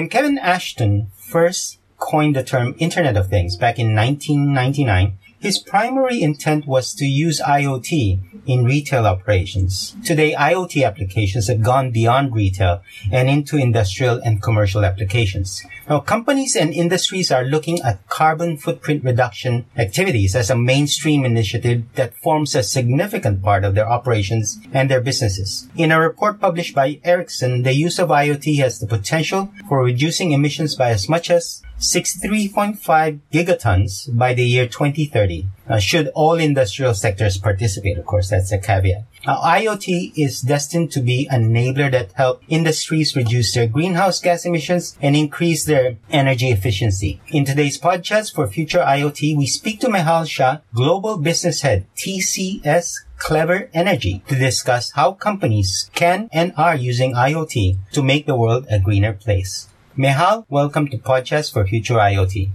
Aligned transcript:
When 0.00 0.08
Kevin 0.08 0.38
Ashton 0.38 1.08
first 1.14 1.78
coined 1.98 2.34
the 2.34 2.42
term 2.42 2.74
Internet 2.78 3.18
of 3.18 3.28
Things 3.28 3.54
back 3.54 3.78
in 3.78 3.94
1999, 3.94 5.18
his 5.38 5.58
primary 5.58 6.22
intent 6.22 6.66
was 6.66 6.94
to 6.94 7.04
use 7.04 7.38
IoT 7.38 8.29
in 8.46 8.64
retail 8.64 9.06
operations. 9.06 9.96
Today, 10.04 10.34
IoT 10.34 10.86
applications 10.86 11.48
have 11.48 11.62
gone 11.62 11.90
beyond 11.90 12.34
retail 12.34 12.82
and 13.12 13.28
into 13.28 13.56
industrial 13.56 14.20
and 14.24 14.42
commercial 14.42 14.84
applications. 14.84 15.62
Now, 15.88 16.00
companies 16.00 16.56
and 16.56 16.72
industries 16.72 17.30
are 17.30 17.44
looking 17.44 17.80
at 17.82 18.06
carbon 18.08 18.56
footprint 18.56 19.04
reduction 19.04 19.66
activities 19.76 20.36
as 20.36 20.50
a 20.50 20.56
mainstream 20.56 21.24
initiative 21.24 21.84
that 21.94 22.14
forms 22.22 22.54
a 22.54 22.62
significant 22.62 23.42
part 23.42 23.64
of 23.64 23.74
their 23.74 23.90
operations 23.90 24.58
and 24.72 24.90
their 24.90 25.00
businesses. 25.00 25.68
In 25.76 25.90
a 25.90 26.00
report 26.00 26.40
published 26.40 26.74
by 26.74 27.00
Ericsson, 27.04 27.62
the 27.62 27.74
use 27.74 27.98
of 27.98 28.08
IoT 28.08 28.58
has 28.58 28.78
the 28.78 28.86
potential 28.86 29.52
for 29.68 29.82
reducing 29.82 30.32
emissions 30.32 30.76
by 30.76 30.90
as 30.90 31.08
much 31.08 31.30
as 31.30 31.62
63.5 31.80 33.20
gigatons 33.32 34.16
by 34.16 34.34
the 34.34 34.44
year 34.44 34.66
2030. 34.66 35.46
Uh, 35.66 35.78
should 35.78 36.08
all 36.08 36.34
industrial 36.34 36.92
sectors 36.92 37.38
participate, 37.38 37.96
of 37.96 38.04
course, 38.04 38.28
that's 38.28 38.52
a 38.52 38.58
caveat. 38.58 39.04
IoT 39.26 40.12
is 40.14 40.42
destined 40.42 40.92
to 40.92 41.00
be 41.00 41.26
an 41.30 41.50
enabler 41.50 41.90
that 41.90 42.12
help 42.12 42.42
industries 42.48 43.16
reduce 43.16 43.54
their 43.54 43.66
greenhouse 43.66 44.20
gas 44.20 44.44
emissions 44.44 44.96
and 45.00 45.16
increase 45.16 45.64
their 45.64 45.96
energy 46.10 46.50
efficiency. 46.50 47.20
In 47.28 47.46
today's 47.46 47.80
podcast 47.80 48.34
for 48.34 48.46
Future 48.46 48.80
IoT, 48.80 49.36
we 49.36 49.46
speak 49.46 49.80
to 49.80 49.88
Mehal 49.88 50.28
Shah, 50.28 50.58
Global 50.74 51.16
Business 51.16 51.62
Head, 51.62 51.86
TCS 51.96 52.96
Clever 53.16 53.70
Energy, 53.72 54.22
to 54.28 54.34
discuss 54.34 54.90
how 54.92 55.12
companies 55.12 55.90
can 55.94 56.28
and 56.30 56.52
are 56.58 56.76
using 56.76 57.14
IoT 57.14 57.78
to 57.92 58.02
make 58.02 58.26
the 58.26 58.36
world 58.36 58.66
a 58.70 58.78
greener 58.78 59.14
place. 59.14 59.68
Mehal, 60.00 60.46
welcome 60.48 60.88
to 60.88 60.96
Podchats 60.96 61.52
for 61.52 61.66
Future 61.66 61.96
IoT. 61.96 62.48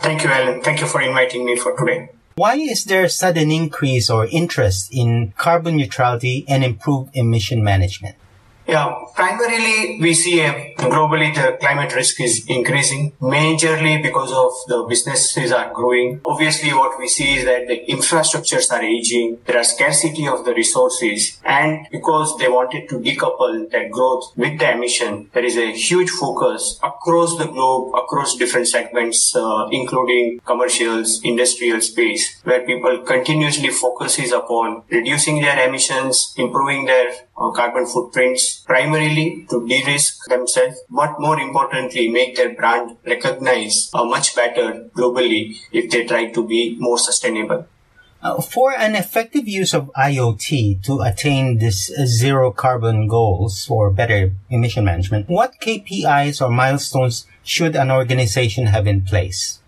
Thank 0.00 0.24
you, 0.24 0.30
Alan. 0.30 0.62
Thank 0.62 0.80
you 0.80 0.86
for 0.86 1.02
inviting 1.02 1.44
me 1.44 1.54
for 1.54 1.76
today. 1.76 2.08
Why 2.34 2.54
is 2.54 2.86
there 2.86 3.04
a 3.04 3.10
sudden 3.10 3.50
increase 3.50 4.08
or 4.08 4.26
interest 4.32 4.88
in 4.90 5.34
carbon 5.36 5.76
neutrality 5.76 6.46
and 6.48 6.64
improved 6.64 7.14
emission 7.14 7.62
management? 7.62 8.16
Yeah, 8.66 8.94
primarily 9.14 9.98
we 10.00 10.14
see 10.14 10.40
a, 10.40 10.74
globally 10.78 11.34
the 11.34 11.58
climate 11.60 11.94
risk 11.94 12.20
is 12.20 12.44
increasing 12.48 13.12
majorly 13.20 14.02
because 14.02 14.32
of 14.32 14.52
the 14.68 14.86
businesses 14.88 15.50
are 15.52 15.72
growing. 15.72 16.20
Obviously 16.24 16.72
what 16.72 16.98
we 16.98 17.08
see 17.08 17.38
is 17.38 17.44
that 17.44 17.66
the 17.66 17.84
infrastructures 17.88 18.70
are 18.70 18.82
aging, 18.82 19.38
there 19.46 19.58
are 19.58 19.64
scarcity 19.64 20.28
of 20.28 20.44
the 20.44 20.54
resources 20.54 21.40
and 21.44 21.86
because 21.90 22.36
they 22.38 22.48
wanted 22.48 22.88
to 22.88 23.00
decouple 23.00 23.68
that 23.70 23.90
growth 23.90 24.32
with 24.36 24.58
the 24.58 24.70
emission, 24.72 25.28
there 25.32 25.44
is 25.44 25.56
a 25.56 25.72
huge 25.72 26.10
focus 26.10 26.78
across 26.82 27.36
the 27.38 27.46
globe, 27.46 27.94
across 27.94 28.36
different 28.36 28.68
segments, 28.68 29.34
uh, 29.34 29.68
including 29.72 30.40
commercials, 30.44 31.20
industrial 31.24 31.80
space, 31.80 32.40
where 32.44 32.64
people 32.64 32.98
continuously 32.98 33.70
focuses 33.70 34.32
upon 34.32 34.82
reducing 34.90 35.40
their 35.40 35.68
emissions, 35.68 36.32
improving 36.36 36.84
their 36.84 37.12
uh, 37.36 37.50
carbon 37.50 37.86
footprints, 37.86 38.51
primarily 38.60 39.46
to 39.50 39.66
de-risk 39.66 40.24
themselves, 40.28 40.78
but 40.90 41.18
more 41.18 41.38
importantly, 41.40 42.08
make 42.08 42.36
their 42.36 42.54
brand 42.54 42.96
recognized 43.06 43.90
uh, 43.94 44.04
much 44.04 44.34
better 44.36 44.88
globally 44.96 45.56
if 45.72 45.90
they 45.90 46.04
try 46.04 46.30
to 46.30 46.46
be 46.46 46.76
more 46.78 46.98
sustainable. 46.98 47.66
Uh, 48.22 48.40
for 48.40 48.72
an 48.72 48.94
effective 48.94 49.48
use 49.48 49.74
of 49.74 49.90
IoT 49.96 50.80
to 50.84 51.00
attain 51.00 51.58
this 51.58 51.90
uh, 51.90 52.06
zero 52.06 52.52
carbon 52.52 53.08
goals 53.08 53.64
for 53.64 53.90
better 53.90 54.32
emission 54.48 54.84
management, 54.84 55.28
what 55.28 55.58
KPIs 55.60 56.40
or 56.40 56.48
milestones 56.48 57.26
should 57.42 57.74
an 57.74 57.90
organization 57.90 58.66
have 58.66 58.86
in 58.86 59.02
place? 59.02 59.58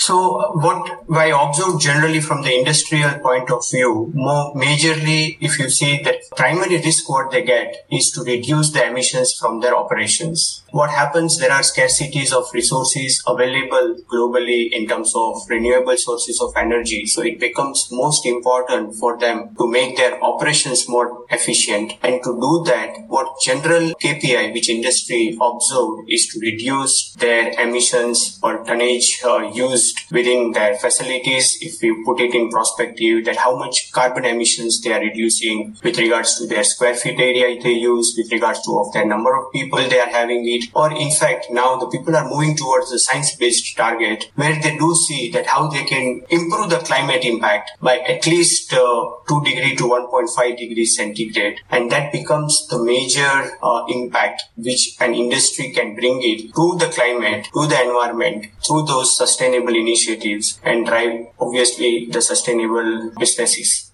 So 0.00 0.52
what 0.54 1.04
I 1.14 1.26
observe 1.26 1.78
generally 1.78 2.20
from 2.20 2.40
the 2.40 2.58
industrial 2.58 3.18
point 3.18 3.50
of 3.50 3.68
view, 3.70 4.10
more 4.14 4.54
majorly, 4.54 5.36
if 5.42 5.58
you 5.58 5.68
see 5.68 6.02
that 6.04 6.22
primary 6.34 6.78
risk 6.78 7.06
what 7.10 7.30
they 7.30 7.42
get 7.42 7.86
is 7.92 8.10
to 8.12 8.22
reduce 8.22 8.70
the 8.70 8.86
emissions 8.86 9.34
from 9.34 9.60
their 9.60 9.76
operations. 9.76 10.62
What 10.70 10.88
happens? 10.88 11.38
There 11.38 11.52
are 11.52 11.60
scarcities 11.60 12.32
of 12.32 12.48
resources 12.54 13.22
available 13.26 13.96
globally 14.10 14.72
in 14.72 14.88
terms 14.88 15.12
of 15.14 15.42
renewable 15.50 15.98
sources 15.98 16.40
of 16.40 16.54
energy. 16.56 17.04
So 17.04 17.20
it 17.20 17.38
becomes 17.38 17.88
most 17.92 18.24
important 18.24 18.94
for 18.94 19.18
them 19.18 19.54
to 19.58 19.70
make 19.70 19.98
their 19.98 20.22
operations 20.24 20.88
more 20.88 21.26
efficient. 21.28 21.92
And 22.02 22.22
to 22.24 22.40
do 22.40 22.62
that, 22.66 23.04
what 23.08 23.38
general 23.44 23.92
KPI 24.02 24.54
which 24.54 24.70
industry 24.70 25.36
observed 25.42 26.08
is 26.08 26.26
to 26.28 26.40
reduce 26.40 27.12
their 27.14 27.52
emissions 27.60 28.38
or 28.42 28.64
tonnage 28.64 29.20
uh, 29.24 29.50
used 29.52 29.89
used 29.90 30.12
within 30.12 30.52
their 30.52 30.76
facilities. 30.76 31.58
If 31.60 31.80
we 31.82 32.04
put 32.04 32.20
it 32.20 32.34
in 32.34 32.50
perspective 32.50 33.24
that 33.24 33.36
how 33.36 33.56
much 33.56 33.92
carbon 33.92 34.24
emissions 34.24 34.80
they 34.80 34.92
are 34.92 35.00
reducing 35.00 35.76
with 35.82 35.98
regards 35.98 36.38
to 36.38 36.46
their 36.46 36.64
square 36.64 36.94
feet 36.94 37.18
area 37.18 37.60
they 37.62 37.72
use, 37.72 38.14
with 38.16 38.32
regards 38.32 38.62
to 38.64 38.78
of 38.78 38.92
their 38.92 39.06
number 39.06 39.34
of 39.36 39.52
people 39.52 39.78
they 39.88 40.00
are 40.00 40.08
having 40.08 40.48
it, 40.48 40.64
or 40.74 40.92
in 40.92 41.10
fact 41.10 41.46
now 41.50 41.76
the 41.76 41.86
people 41.86 42.16
are 42.16 42.28
moving 42.28 42.56
towards 42.56 42.90
the 42.90 42.98
science-based 42.98 43.76
target 43.76 44.30
where 44.36 44.60
they 44.60 44.76
do 44.76 44.94
see 44.94 45.30
that 45.30 45.46
how 45.46 45.68
they 45.68 45.84
can 45.84 46.22
improve 46.30 46.70
the 46.70 46.78
climate 46.78 47.24
impact 47.24 47.72
by 47.80 47.98
at 47.98 48.26
least 48.26 48.72
uh, 48.72 49.10
2 49.28 49.44
degree 49.44 49.76
to 49.76 49.84
1.5 49.84 50.56
degrees 50.56 50.96
centigrade 50.96 51.60
and 51.70 51.90
that 51.90 52.12
becomes 52.12 52.66
the 52.68 52.82
major 52.82 53.56
uh, 53.62 53.84
impact 53.88 54.42
which 54.56 54.96
an 55.00 55.14
industry 55.14 55.70
can 55.72 55.94
bring 55.94 56.20
it 56.22 56.54
to 56.54 56.76
the 56.78 56.90
climate, 56.92 57.48
to 57.52 57.66
the 57.66 57.80
environment 57.80 58.46
through 58.66 58.84
those 58.84 59.16
sustainable 59.16 59.69
initiatives 59.74 60.60
and 60.64 60.86
drive 60.86 61.26
obviously 61.38 62.06
the 62.06 62.22
sustainable 62.22 63.12
businesses. 63.18 63.90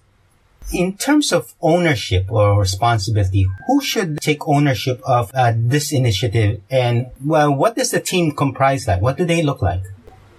In 0.73 0.97
terms 0.97 1.31
of 1.31 1.53
ownership 1.61 2.25
or 2.29 2.59
responsibility, 2.59 3.47
who 3.67 3.81
should 3.81 4.19
take 4.19 4.47
ownership 4.47 5.01
of 5.05 5.31
uh, 5.33 5.53
this 5.55 5.93
initiative 5.93 6.61
and 6.69 7.07
well, 7.23 7.53
what 7.53 7.75
does 7.75 7.91
the 7.91 8.01
team 8.01 8.33
comprise 8.33 8.87
like? 8.87 9.01
What 9.01 9.17
do 9.17 9.25
they 9.25 9.41
look 9.41 9.61
like? 9.61 9.83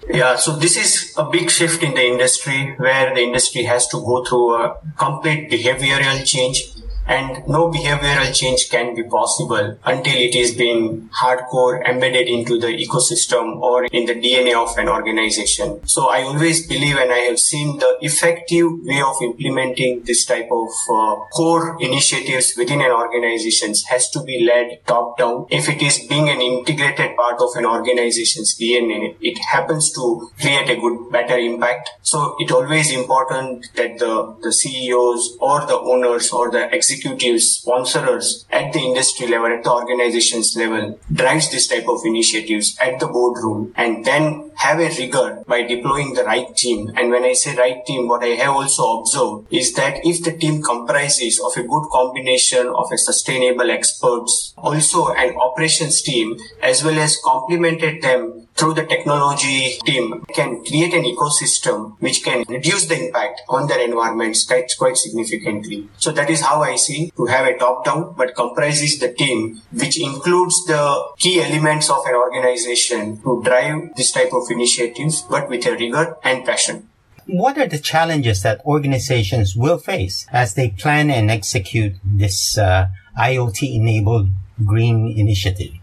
Yeah, 0.07 0.37
so 0.37 0.55
this 0.55 0.77
is 0.77 1.13
a 1.17 1.29
big 1.29 1.49
shift 1.51 1.83
in 1.83 1.93
the 1.93 2.03
industry 2.03 2.73
where 2.77 3.13
the 3.13 3.21
industry 3.21 3.63
has 3.63 3.87
to 3.89 3.97
go 3.97 4.23
through 4.23 4.55
a 4.55 4.77
complete 4.97 5.51
behavioral 5.51 6.25
change 6.25 6.63
and 7.09 7.45
no 7.47 7.71
behavioral 7.71 8.33
change 8.33 8.69
can 8.69 8.95
be 8.95 9.03
possible 9.03 9.77
until 9.83 10.15
it 10.15 10.35
is 10.35 10.55
being 10.55 11.09
hardcore 11.09 11.83
embedded 11.89 12.27
into 12.27 12.59
the 12.59 12.67
ecosystem 12.67 13.59
or 13.59 13.85
in 13.85 14.05
the 14.05 14.13
DNA 14.13 14.53
of 14.55 14.77
an 14.77 14.87
organization. 14.87 15.85
So 15.87 16.09
I 16.09 16.21
always 16.21 16.67
believe 16.67 16.97
and 16.97 17.11
I 17.11 17.21
have 17.29 17.39
seen 17.39 17.79
the 17.79 17.97
effective 18.01 18.67
way 18.83 19.01
of 19.01 19.15
implementing 19.23 20.03
this 20.03 20.23
type 20.23 20.49
of 20.51 20.69
uh, 20.91 21.15
core 21.33 21.81
initiatives 21.81 22.53
within 22.55 22.81
an 22.81 22.91
organization 22.91 23.73
has 23.89 24.09
to 24.11 24.21
be 24.23 24.45
led 24.45 24.85
top 24.85 25.17
down. 25.17 25.47
If 25.49 25.67
it 25.67 25.81
is 25.81 26.05
being 26.07 26.29
an 26.29 26.41
integrated 26.41 27.15
part 27.15 27.41
of 27.41 27.49
an 27.55 27.65
organization's 27.65 28.55
DNA, 28.55 29.15
it 29.19 29.39
happens 29.51 29.91
to 29.93 30.29
create 30.39 30.69
a 30.69 30.75
good, 30.75 31.11
better 31.11 31.37
impact. 31.37 31.89
So 32.03 32.35
it 32.37 32.51
always 32.51 32.91
important 32.91 33.65
that 33.75 33.97
the, 33.97 34.37
the 34.43 34.53
CEOs 34.53 35.37
or 35.41 35.65
the 35.65 35.79
owners 35.79 36.31
or 36.31 36.51
the 36.51 36.71
executives 36.73 36.98
executives, 36.99 37.59
sponsors 37.59 38.45
at 38.51 38.73
the 38.73 38.79
industry 38.79 39.27
level, 39.27 39.47
at 39.47 39.63
the 39.63 39.71
organizations 39.71 40.55
level, 40.55 40.99
drives 41.11 41.51
this 41.51 41.67
type 41.67 41.87
of 41.87 42.01
initiatives 42.05 42.77
at 42.79 42.99
the 42.99 43.07
boardroom 43.07 43.73
and 43.75 44.05
then 44.05 44.51
have 44.55 44.79
a 44.79 44.89
rigor 44.97 45.43
by 45.47 45.63
deploying 45.63 46.13
the 46.13 46.23
right 46.23 46.55
team. 46.55 46.91
And 46.95 47.11
when 47.11 47.23
I 47.23 47.33
say 47.33 47.55
right 47.55 47.85
team, 47.85 48.07
what 48.07 48.23
I 48.23 48.35
have 48.35 48.55
also 48.55 48.99
observed 48.99 49.53
is 49.53 49.73
that 49.73 50.05
if 50.05 50.23
the 50.23 50.37
team 50.37 50.61
comprises 50.61 51.39
of 51.39 51.55
a 51.57 51.67
good 51.67 51.87
combination 51.91 52.67
of 52.67 52.91
a 52.91 52.97
sustainable 52.97 53.71
experts, 53.71 54.53
also 54.57 55.09
an 55.13 55.35
operations 55.35 56.01
team, 56.01 56.37
as 56.61 56.83
well 56.83 56.99
as 56.99 57.17
complemented 57.23 58.01
them 58.01 58.47
through 58.59 58.73
the 58.73 58.85
technology 58.85 59.77
team 59.85 60.25
can 60.35 60.61
create 60.65 60.93
an 60.93 61.03
ecosystem 61.03 61.97
which 61.99 62.23
can 62.25 62.43
reduce 62.49 62.87
the 62.87 63.05
impact 63.05 63.41
on 63.47 63.67
their 63.67 63.79
environments 63.79 64.45
quite, 64.45 64.69
quite 64.77 64.97
significantly. 64.97 65.87
So 65.97 66.11
that 66.11 66.29
is 66.29 66.41
how 66.41 66.61
I 66.61 66.75
see 66.75 67.11
to 67.15 67.25
have 67.27 67.47
a 67.47 67.57
top 67.57 67.85
down 67.85 68.15
but 68.17 68.35
comprises 68.35 68.99
the 68.99 69.13
team 69.13 69.61
which 69.71 69.97
includes 70.01 70.65
the 70.65 71.13
key 71.17 71.41
elements 71.41 71.89
of 71.89 72.03
an 72.05 72.15
organization 72.15 73.21
to 73.21 73.41
drive 73.45 73.95
this 73.95 74.11
type 74.11 74.33
of 74.33 74.43
initiatives 74.51 75.21
but 75.21 75.47
with 75.47 75.65
a 75.65 75.71
rigor 75.71 76.17
and 76.23 76.45
passion. 76.45 76.89
What 77.27 77.57
are 77.57 77.67
the 77.67 77.79
challenges 77.79 78.41
that 78.43 78.65
organizations 78.65 79.55
will 79.55 79.77
face 79.77 80.25
as 80.33 80.55
they 80.55 80.69
plan 80.71 81.09
and 81.09 81.31
execute 81.31 81.93
this 82.03 82.57
uh, 82.57 82.87
IoT 83.17 83.75
enabled 83.75 84.29
green 84.65 85.13
initiative? 85.15 85.78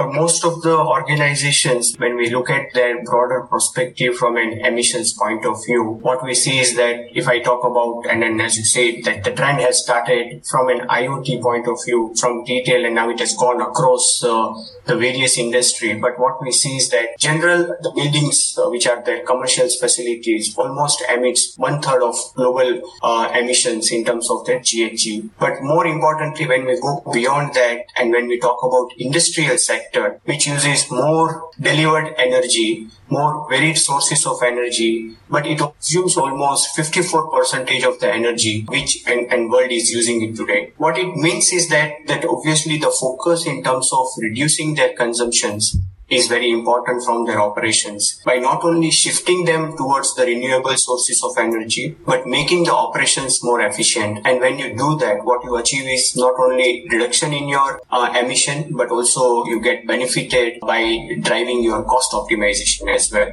For 0.00 0.12
most 0.12 0.44
of 0.44 0.62
the 0.62 0.78
organizations, 0.78 1.94
when 1.98 2.16
we 2.16 2.30
look 2.30 2.48
at 2.48 2.72
their 2.72 3.02
broader 3.04 3.46
perspective 3.50 4.16
from 4.16 4.36
an 4.36 4.52
emissions 4.64 5.12
point 5.12 5.44
of 5.44 5.62
view, 5.66 5.82
what 6.00 6.24
we 6.24 6.34
see 6.34 6.58
is 6.58 6.74
that 6.76 7.06
if 7.12 7.28
I 7.28 7.40
talk 7.40 7.64
about, 7.64 8.10
and 8.10 8.22
then 8.22 8.40
as 8.40 8.56
you 8.56 8.64
say, 8.64 9.02
that 9.02 9.24
the 9.24 9.32
trend 9.32 9.60
has 9.60 9.82
started 9.82 10.46
from 10.46 10.70
an 10.70 10.88
IoT 10.88 11.42
point 11.42 11.68
of 11.68 11.78
view, 11.84 12.14
from 12.18 12.44
retail, 12.48 12.86
and 12.86 12.94
now 12.94 13.10
it 13.10 13.18
has 13.18 13.34
gone 13.36 13.60
across 13.60 14.24
uh, 14.24 14.54
the 14.86 14.96
various 14.96 15.36
industry. 15.36 15.94
But 15.94 16.18
what 16.18 16.42
we 16.42 16.52
see 16.52 16.76
is 16.76 16.88
that 16.90 17.18
general, 17.18 17.76
the 17.82 17.92
buildings 17.94 18.58
uh, 18.58 18.70
which 18.70 18.86
are 18.86 19.02
their 19.04 19.24
commercial 19.24 19.68
facilities 19.68 20.56
almost 20.56 21.02
emits 21.10 21.54
one 21.58 21.82
third 21.82 22.02
of 22.02 22.16
global 22.34 22.80
uh, 23.02 23.30
emissions 23.34 23.92
in 23.92 24.04
terms 24.04 24.30
of 24.30 24.46
their 24.46 24.60
GHG. 24.60 25.28
But 25.38 25.62
more 25.62 25.86
importantly, 25.86 26.46
when 26.46 26.64
we 26.64 26.80
go 26.80 27.02
beyond 27.12 27.54
that 27.54 27.86
and 27.96 28.10
when 28.12 28.28
we 28.28 28.38
talk 28.40 28.58
about 28.62 28.90
industrial 28.98 29.58
sector, 29.58 29.89
which 30.24 30.46
uses 30.46 30.90
more 30.90 31.50
delivered 31.60 32.14
energy, 32.18 32.88
more 33.08 33.48
varied 33.48 33.78
sources 33.78 34.26
of 34.26 34.42
energy, 34.42 35.16
but 35.28 35.46
it 35.46 35.58
consumes 35.58 36.16
almost 36.16 36.74
54 36.76 37.30
percentage 37.30 37.84
of 37.84 37.98
the 38.00 38.12
energy 38.12 38.64
which 38.68 39.02
and, 39.06 39.32
and 39.32 39.50
world 39.50 39.70
is 39.70 39.90
using 39.90 40.22
it 40.22 40.36
today. 40.36 40.72
What 40.76 40.98
it 40.98 41.14
means 41.16 41.52
is 41.52 41.68
that 41.68 42.06
that 42.06 42.24
obviously 42.24 42.78
the 42.78 42.90
focus 42.90 43.46
in 43.46 43.62
terms 43.62 43.90
of 43.92 44.06
reducing 44.18 44.74
their 44.74 44.92
consumptions 44.94 45.76
is 46.10 46.26
very 46.26 46.50
important 46.50 47.04
from 47.04 47.24
their 47.24 47.40
operations 47.40 48.20
by 48.24 48.36
not 48.36 48.64
only 48.64 48.90
shifting 48.90 49.44
them 49.44 49.76
towards 49.76 50.14
the 50.14 50.26
renewable 50.26 50.76
sources 50.76 51.22
of 51.22 51.36
energy, 51.38 51.96
but 52.04 52.26
making 52.26 52.64
the 52.64 52.74
operations 52.74 53.42
more 53.42 53.60
efficient. 53.60 54.26
And 54.26 54.40
when 54.40 54.58
you 54.58 54.76
do 54.76 54.98
that, 54.98 55.24
what 55.24 55.44
you 55.44 55.56
achieve 55.56 55.86
is 55.86 56.16
not 56.16 56.34
only 56.38 56.86
reduction 56.90 57.32
in 57.32 57.48
your 57.48 57.80
uh, 57.90 58.12
emission, 58.18 58.76
but 58.76 58.90
also 58.90 59.44
you 59.44 59.60
get 59.60 59.86
benefited 59.86 60.60
by 60.60 61.08
driving 61.20 61.62
your 61.62 61.84
cost 61.84 62.12
optimization 62.12 62.92
as 62.94 63.10
well. 63.12 63.30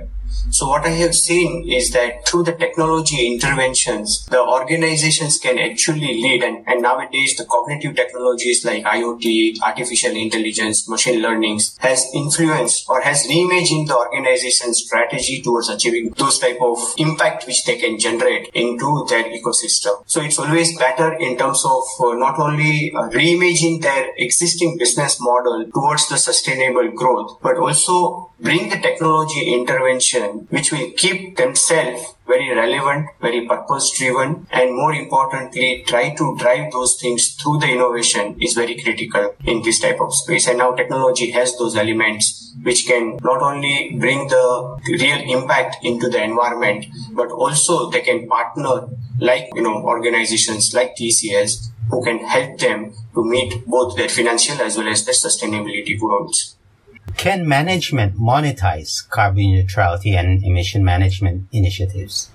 So 0.50 0.68
what 0.68 0.86
I 0.86 0.96
have 1.04 1.14
seen 1.14 1.70
is 1.70 1.92
that 1.92 2.28
through 2.28 2.44
the 2.44 2.54
technology 2.54 3.28
interventions, 3.28 4.26
the 4.28 4.42
organizations 4.42 5.38
can 5.38 5.60
actually 5.60 6.22
lead 6.22 6.44
and, 6.44 6.68
and 6.68 6.82
nowadays 6.82 7.36
the 7.38 7.46
cognitive 7.46 7.96
technologies 7.96 8.64
like 8.64 8.84
IoT, 8.84 9.62
artificial 9.62 10.16
intelligence, 10.16 10.88
machine 10.90 11.22
learnings 11.22 11.78
has 11.80 12.06
influenced 12.14 12.86
or 12.90 13.02
has 13.02 13.28
reimagined 13.28 13.88
the 13.88 13.98
organization's 13.98 14.80
strategy 14.80 15.42
towards 15.42 15.70
achieving 15.70 16.14
those 16.18 16.40
type 16.40 16.58
of 16.62 16.80
impact 16.98 17.46
which 17.46 17.66
they 17.66 17.78
can 17.78 18.00
generate 18.00 18.50
into 18.54 19.06
their 19.10 19.26
ecosystem. 19.26 20.02
So 20.08 20.22
it's 20.22 20.40
always 20.40 20.78
better 20.78 21.14
in 21.14 21.38
terms 21.38 21.64
of 21.66 21.84
uh, 22.00 22.14
not 22.14 22.40
only 22.40 22.94
uh, 22.96 23.10
reimaging 23.10 23.82
their 23.82 24.14
existing 24.18 24.78
business 24.78 25.18
model 25.20 25.70
towards 25.74 26.08
the 26.10 26.18
sustainable 26.18 26.90
growth, 26.92 27.40
but 27.42 27.58
also 27.58 28.32
bring 28.40 28.70
the 28.70 28.78
technology 28.78 29.54
intervention 29.54 30.17
which 30.50 30.72
will 30.72 30.92
keep 30.98 31.38
themselves 31.38 32.16
very 32.28 32.54
relevant, 32.54 33.08
very 33.22 33.48
purpose 33.48 33.92
driven, 33.98 34.48
and 34.52 34.76
more 34.76 34.94
importantly, 34.94 35.84
try 35.88 36.14
to 36.16 36.36
drive 36.38 36.72
those 36.72 37.00
things 37.00 37.36
through 37.36 37.60
the 37.60 37.68
innovation 37.68 38.36
is 38.42 38.54
very 38.54 38.82
critical 38.82 39.36
in 39.46 39.62
this 39.62 39.80
type 39.80 40.00
of 40.02 40.14
space. 40.14 40.48
And 40.48 40.58
now 40.58 40.72
technology 40.74 41.32
has 41.32 41.58
those 41.58 41.76
elements 41.76 42.54
which 42.64 42.86
can 42.86 43.18
not 43.24 43.42
only 43.42 43.96
bring 44.00 44.28
the 44.28 44.80
real 45.00 45.40
impact 45.40 45.78
into 45.84 46.10
the 46.10 46.22
environment, 46.22 46.86
but 47.12 47.32
also 47.32 47.90
they 47.90 48.02
can 48.02 48.28
partner 48.28 48.88
like, 49.20 49.50
you 49.56 49.62
know, 49.62 49.84
organizations 49.84 50.74
like 50.74 50.96
TCS 50.96 51.70
who 51.90 52.04
can 52.04 52.20
help 52.20 52.60
them 52.60 52.94
to 53.14 53.24
meet 53.24 53.66
both 53.66 53.96
their 53.96 54.10
financial 54.10 54.62
as 54.62 54.78
well 54.78 54.90
as 54.90 55.06
their 55.06 55.14
sustainability 55.14 56.00
goals. 56.00 56.57
Can 57.16 57.48
management 57.48 58.16
monetize 58.18 59.08
carbon 59.10 59.52
neutrality 59.52 60.16
and 60.16 60.44
emission 60.44 60.84
management 60.84 61.48
initiatives? 61.52 62.30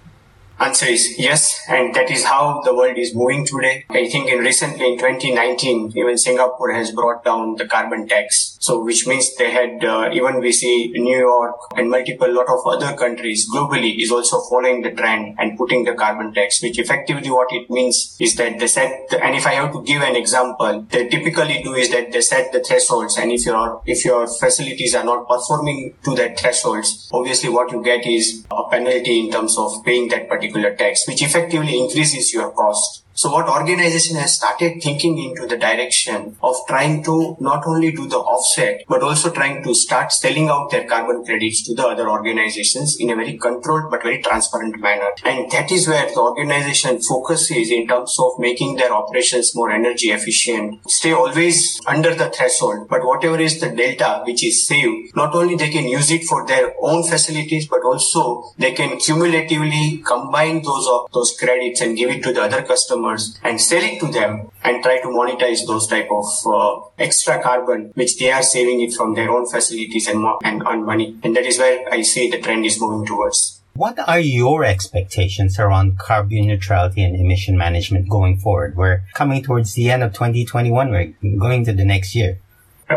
Answer 0.62 0.86
is 0.86 1.18
yes, 1.18 1.60
and 1.68 1.92
that 1.96 2.08
is 2.08 2.24
how 2.24 2.60
the 2.64 2.72
world 2.72 2.96
is 2.96 3.16
moving 3.16 3.44
today. 3.44 3.84
I 3.90 4.06
think 4.08 4.28
in 4.28 4.38
recently 4.38 4.92
in 4.92 4.96
2019, 4.96 5.94
even 5.96 6.16
Singapore 6.16 6.72
has 6.72 6.92
brought 6.92 7.24
down 7.24 7.56
the 7.56 7.66
carbon 7.66 8.06
tax 8.06 8.52
so, 8.62 8.84
which 8.84 9.08
means 9.08 9.34
they 9.34 9.50
had, 9.50 9.84
uh, 9.84 10.08
even 10.12 10.38
we 10.38 10.52
see 10.52 10.92
New 10.94 11.18
York 11.18 11.56
and 11.74 11.90
multiple 11.90 12.32
lot 12.32 12.46
of 12.48 12.64
other 12.64 12.96
countries 12.96 13.50
globally 13.52 14.00
is 14.00 14.12
also 14.12 14.40
following 14.48 14.82
the 14.82 14.92
trend 14.92 15.34
and 15.40 15.58
putting 15.58 15.82
the 15.82 15.94
carbon 15.94 16.32
tax, 16.32 16.62
which 16.62 16.78
effectively 16.78 17.28
what 17.28 17.48
it 17.50 17.68
means 17.68 18.16
is 18.20 18.36
that 18.36 18.60
they 18.60 18.68
set, 18.68 19.10
the, 19.10 19.20
and 19.20 19.34
if 19.34 19.48
I 19.48 19.54
have 19.54 19.72
to 19.72 19.82
give 19.82 20.00
an 20.02 20.14
example, 20.14 20.86
they 20.90 21.08
typically 21.08 21.60
do 21.64 21.74
is 21.74 21.90
that 21.90 22.12
they 22.12 22.20
set 22.20 22.52
the 22.52 22.60
thresholds. 22.60 23.18
And 23.18 23.32
if 23.32 23.44
your, 23.46 23.82
if 23.84 24.04
your 24.04 24.28
facilities 24.28 24.94
are 24.94 25.04
not 25.04 25.26
performing 25.26 25.96
to 26.04 26.14
that 26.14 26.38
thresholds, 26.38 27.10
obviously 27.12 27.50
what 27.50 27.72
you 27.72 27.82
get 27.82 28.06
is 28.06 28.46
a 28.48 28.70
penalty 28.70 29.24
in 29.24 29.32
terms 29.32 29.58
of 29.58 29.72
paying 29.84 30.08
that 30.10 30.28
particular 30.28 30.51
tax, 30.76 31.06
which 31.08 31.22
effectively 31.22 31.78
increases 31.78 32.32
your 32.32 32.50
cost. 32.50 33.01
So 33.14 33.30
what 33.30 33.48
organization 33.48 34.16
has 34.16 34.36
started 34.36 34.82
thinking 34.82 35.18
into 35.18 35.46
the 35.46 35.58
direction 35.58 36.36
of 36.42 36.56
trying 36.66 37.04
to 37.04 37.36
not 37.40 37.66
only 37.66 37.92
do 37.92 38.08
the 38.08 38.16
offset, 38.16 38.84
but 38.88 39.02
also 39.02 39.30
trying 39.30 39.62
to 39.64 39.74
start 39.74 40.12
selling 40.12 40.48
out 40.48 40.70
their 40.70 40.86
carbon 40.88 41.22
credits 41.24 41.62
to 41.66 41.74
the 41.74 41.86
other 41.86 42.08
organizations 42.08 42.96
in 42.98 43.10
a 43.10 43.16
very 43.16 43.36
controlled 43.36 43.90
but 43.90 44.02
very 44.02 44.22
transparent 44.22 44.80
manner. 44.80 45.10
And 45.24 45.50
that 45.50 45.70
is 45.70 45.86
where 45.88 46.06
the 46.06 46.20
organization 46.20 47.02
focuses 47.02 47.70
in 47.70 47.86
terms 47.86 48.16
of 48.18 48.38
making 48.38 48.76
their 48.76 48.92
operations 48.92 49.54
more 49.54 49.70
energy 49.70 50.10
efficient, 50.10 50.80
stay 50.90 51.12
always 51.12 51.80
under 51.86 52.14
the 52.14 52.30
threshold, 52.30 52.88
but 52.88 53.04
whatever 53.04 53.38
is 53.38 53.60
the 53.60 53.68
delta 53.68 54.22
which 54.26 54.42
is 54.42 54.66
saved, 54.66 55.14
not 55.14 55.34
only 55.34 55.56
they 55.56 55.70
can 55.70 55.86
use 55.86 56.10
it 56.10 56.24
for 56.24 56.46
their 56.46 56.72
own 56.80 57.02
facilities, 57.02 57.68
but 57.68 57.84
also 57.84 58.44
they 58.56 58.72
can 58.72 58.98
cumulatively 58.98 60.02
combine 60.06 60.62
those, 60.62 60.88
those 61.12 61.36
credits 61.38 61.82
and 61.82 61.96
give 61.96 62.08
it 62.08 62.22
to 62.22 62.32
the 62.32 62.42
other 62.42 62.62
customers 62.62 63.01
customers 63.02 63.38
and 63.42 63.60
sell 63.60 63.82
it 63.82 64.00
to 64.00 64.10
them 64.12 64.50
and 64.64 64.82
try 64.82 65.00
to 65.00 65.08
monetize 65.08 65.66
those 65.66 65.86
type 65.86 66.08
of 66.10 66.26
uh, 66.46 66.80
extra 66.98 67.42
carbon 67.42 67.92
which 67.94 68.18
they 68.18 68.30
are 68.30 68.42
saving 68.42 68.80
it 68.80 68.92
from 68.94 69.14
their 69.14 69.30
own 69.30 69.46
facilities 69.46 70.08
and, 70.08 70.24
and 70.44 70.62
on 70.62 70.84
money. 70.84 71.16
And 71.22 71.36
that 71.36 71.44
is 71.44 71.58
where 71.58 71.92
I 71.92 72.02
see 72.02 72.30
the 72.30 72.40
trend 72.40 72.66
is 72.66 72.80
moving 72.80 73.06
towards. 73.06 73.60
What 73.74 73.98
are 74.06 74.20
your 74.20 74.64
expectations 74.64 75.58
around 75.58 75.98
carbon 75.98 76.46
neutrality 76.46 77.02
and 77.02 77.16
emission 77.16 77.56
management 77.56 78.08
going 78.08 78.38
forward? 78.38 78.76
We're 78.76 79.02
coming 79.14 79.42
towards 79.42 79.72
the 79.72 79.90
end 79.90 80.02
of 80.02 80.12
2021. 80.12 80.90
We're 80.90 81.14
going 81.38 81.64
to 81.64 81.72
the 81.72 81.84
next 81.84 82.14
year 82.14 82.38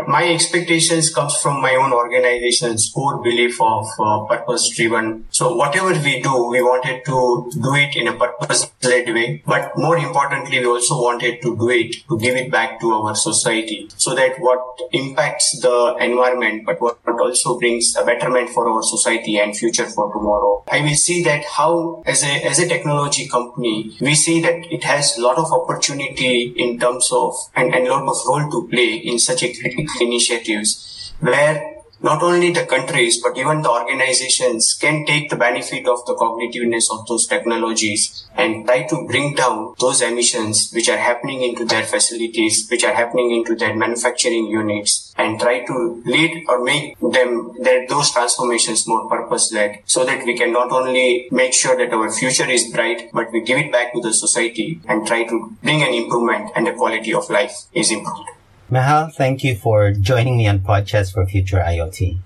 my 0.06 0.28
expectations 0.28 1.12
comes 1.14 1.36
from 1.36 1.60
my 1.62 1.74
own 1.74 1.92
organization's 1.92 2.90
core 2.94 3.22
belief 3.22 3.60
of 3.60 3.86
uh, 3.98 4.24
purpose 4.24 4.68
driven 4.76 5.24
so 5.30 5.54
whatever 5.54 5.92
we 5.92 6.20
do 6.20 6.48
we 6.48 6.60
wanted 6.60 7.04
to 7.04 7.50
do 7.54 7.74
it 7.74 7.96
in 7.96 8.08
a 8.08 8.12
purpose 8.12 8.70
way 8.88 9.42
but 9.46 9.72
more 9.76 9.96
importantly 9.96 10.58
we 10.58 10.66
also 10.66 11.00
wanted 11.02 11.40
to 11.42 11.56
do 11.56 11.70
it 11.70 11.94
to 12.08 12.18
give 12.18 12.36
it 12.36 12.50
back 12.50 12.80
to 12.80 12.92
our 12.92 13.14
society 13.14 13.88
so 13.96 14.14
that 14.14 14.38
what 14.38 14.60
impacts 14.92 15.60
the 15.60 15.96
environment 16.00 16.64
but 16.66 16.80
what 16.80 16.98
also 17.26 17.58
brings 17.58 17.94
a 17.96 18.04
betterment 18.04 18.50
for 18.50 18.68
our 18.68 18.82
society 18.82 19.38
and 19.38 19.56
future 19.56 19.86
for 19.86 20.12
tomorrow. 20.12 20.64
I 20.70 20.80
will 20.80 20.94
see 20.94 21.22
that 21.24 21.44
how 21.44 22.02
as 22.06 22.22
a 22.22 22.32
as 22.46 22.58
a 22.58 22.68
technology 22.68 23.28
company 23.28 23.96
we 24.00 24.14
see 24.14 24.40
that 24.42 24.66
it 24.70 24.84
has 24.84 25.16
a 25.16 25.22
lot 25.22 25.38
of 25.38 25.52
opportunity 25.52 26.54
in 26.56 26.78
terms 26.78 27.08
of 27.12 27.34
and, 27.54 27.74
and 27.74 27.86
lot 27.88 28.02
of 28.02 28.16
role 28.26 28.50
to 28.50 28.68
play 28.68 28.94
in 28.94 29.18
such 29.18 29.42
a 29.42 29.52
critical 29.52 29.94
initiatives 30.00 31.12
where 31.20 31.75
not 32.02 32.22
only 32.22 32.52
the 32.52 32.66
countries 32.66 33.22
but 33.22 33.36
even 33.38 33.62
the 33.62 33.70
organizations 33.70 34.74
can 34.74 35.04
take 35.06 35.30
the 35.30 35.36
benefit 35.36 35.86
of 35.88 36.04
the 36.06 36.14
cognitiveness 36.14 36.86
of 36.92 37.06
those 37.06 37.26
technologies 37.26 38.26
and 38.36 38.66
try 38.66 38.82
to 38.86 39.06
bring 39.06 39.34
down 39.34 39.74
those 39.80 40.02
emissions 40.02 40.70
which 40.74 40.88
are 40.88 40.98
happening 40.98 41.42
into 41.42 41.64
their 41.64 41.84
facilities 41.84 42.66
which 42.70 42.84
are 42.84 42.94
happening 42.94 43.32
into 43.32 43.54
their 43.56 43.74
manufacturing 43.74 44.46
units 44.46 45.14
and 45.16 45.40
try 45.40 45.64
to 45.64 46.02
lead 46.04 46.44
or 46.48 46.62
make 46.62 46.98
them 47.00 47.52
their, 47.60 47.86
those 47.88 48.10
transformations 48.12 48.86
more 48.86 49.08
purpose 49.08 49.52
led 49.52 49.78
so 49.86 50.04
that 50.04 50.24
we 50.26 50.36
can 50.36 50.52
not 50.52 50.70
only 50.70 51.28
make 51.30 51.54
sure 51.54 51.76
that 51.76 51.92
our 51.92 52.10
future 52.12 52.48
is 52.48 52.70
bright 52.72 53.10
but 53.12 53.32
we 53.32 53.40
give 53.42 53.58
it 53.58 53.72
back 53.72 53.92
to 53.92 54.00
the 54.00 54.12
society 54.12 54.80
and 54.86 55.06
try 55.06 55.24
to 55.24 55.56
bring 55.62 55.82
an 55.82 55.94
improvement 55.94 56.50
and 56.54 56.66
the 56.66 56.72
quality 56.72 57.14
of 57.14 57.28
life 57.30 57.64
is 57.72 57.90
improved 57.90 58.28
Mehal, 58.70 59.12
thank 59.12 59.44
you 59.44 59.54
for 59.54 59.92
joining 59.92 60.36
me 60.36 60.48
on 60.48 60.58
Podchats 60.58 61.12
for 61.12 61.24
Future 61.24 61.58
IoT. 61.58 62.18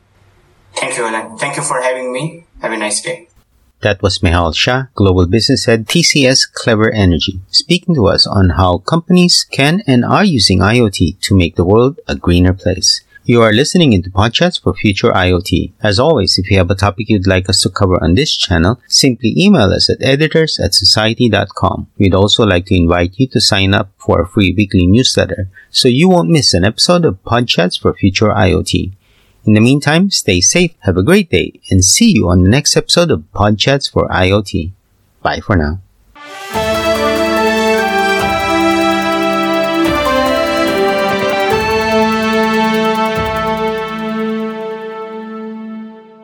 Thank 0.75 0.97
you, 0.97 1.05
Alan. 1.05 1.37
Thank 1.37 1.57
you 1.57 1.63
for 1.63 1.83
having 1.83 2.13
me. 2.15 2.47
Have 2.63 2.73
a 2.73 2.79
nice 2.79 3.03
day. 3.03 3.29
That 3.83 4.01
was 4.01 4.21
Mehal 4.21 4.57
Shah, 4.57 4.87
Global 4.95 5.27
Business 5.27 5.67
Head, 5.67 5.87
TCS 5.87 6.51
Clever 6.51 6.91
Energy, 6.93 7.41
speaking 7.51 7.95
to 7.95 8.07
us 8.07 8.27
on 8.27 8.51
how 8.51 8.79
companies 8.79 9.45
can 9.51 9.83
and 9.87 10.03
are 10.03 10.25
using 10.25 10.61
IoT 10.61 11.21
to 11.21 11.37
make 11.37 11.57
the 11.57 11.65
world 11.65 12.01
a 12.09 12.15
greener 12.15 12.55
place. 12.55 13.03
You 13.31 13.43
are 13.43 13.53
listening 13.53 13.93
into 13.93 14.11
Podchats 14.11 14.61
for 14.61 14.75
future 14.75 15.13
IoT. 15.13 15.75
As 15.85 16.01
always, 16.01 16.37
if 16.37 16.51
you 16.51 16.59
have 16.59 16.69
a 16.69 16.75
topic 16.75 17.09
you'd 17.09 17.29
like 17.29 17.49
us 17.49 17.63
to 17.63 17.71
cover 17.71 17.97
on 18.03 18.15
this 18.15 18.37
channel, 18.37 18.81
simply 18.89 19.33
email 19.41 19.73
us 19.73 19.89
at 19.89 20.03
editors 20.03 20.59
at 20.59 20.75
society.com. 20.75 21.87
We'd 21.97 22.13
also 22.13 22.45
like 22.45 22.67
to 22.67 22.77
invite 22.77 23.21
you 23.21 23.29
to 23.29 23.41
sign 23.41 23.73
up 23.73 23.93
for 23.99 24.21
a 24.21 24.27
free 24.27 24.53
weekly 24.53 24.85
newsletter 24.85 25.49
so 25.71 25.87
you 25.87 26.09
won't 26.09 26.29
miss 26.29 26.55
an 26.55 26.65
episode 26.65 27.05
of 27.05 27.23
Podchats 27.23 27.81
for 27.81 27.95
Future 27.95 28.31
IoT. 28.31 28.95
In 29.45 29.55
the 29.55 29.61
meantime, 29.61 30.11
stay 30.11 30.41
safe, 30.41 30.75
have 30.81 30.97
a 30.97 31.05
great 31.05 31.31
day, 31.31 31.61
and 31.71 31.85
see 31.85 32.11
you 32.11 32.29
on 32.29 32.43
the 32.43 32.51
next 32.51 32.77
episode 32.77 33.13
of 33.13 33.31
Podchats 33.33 33.89
for 33.89 34.09
IoT. 34.09 34.73
Bye 35.23 35.39
for 35.39 35.55
now. 35.55 35.79